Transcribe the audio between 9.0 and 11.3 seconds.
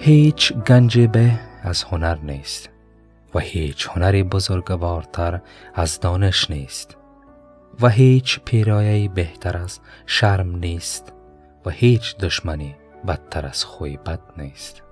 بهتر از شرم نیست